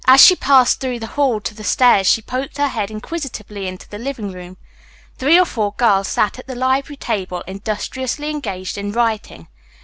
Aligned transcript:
As 0.07 0.19
she 0.19 0.35
passed 0.35 0.79
through 0.79 0.97
the 0.97 1.05
hall 1.13 1.39
to 1.41 1.53
the 1.53 1.63
stairs 1.63 2.07
she 2.07 2.23
poked 2.23 2.57
her 2.57 2.69
head 2.69 2.89
inquisitively 2.89 3.67
into 3.67 3.87
the 3.87 3.99
living 3.99 4.31
room. 4.31 4.57
Three 5.19 5.39
or 5.39 5.45
four 5.45 5.73
girls 5.77 6.07
sat 6.07 6.39
at 6.39 6.47
the 6.47 6.55
library 6.55 6.97
table 6.97 7.41
industriously 7.45 8.31
engaged 8.31 8.79
in 8.79 8.93
writing. 8.93 9.47